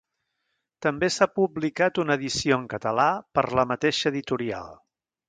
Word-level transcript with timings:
També 0.85 1.09
s'ha 1.15 1.27
publicat 1.35 2.01
una 2.03 2.17
edició 2.21 2.57
en 2.63 2.65
català 2.73 3.05
per 3.39 3.45
la 3.61 3.67
mateixa 3.73 4.13
editorial. 4.15 4.73